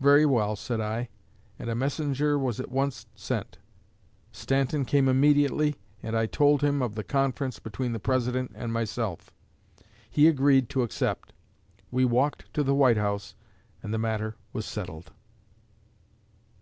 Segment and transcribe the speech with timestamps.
[0.00, 1.10] 'Very well,' said I,
[1.58, 3.58] and a messenger was at once sent.
[4.32, 9.28] Stanton came immediately, and I told him of the conference between the President and myself.
[10.08, 11.34] He agreed to accept.
[11.90, 13.34] We walked to the White House,
[13.82, 15.12] and the matter was settled.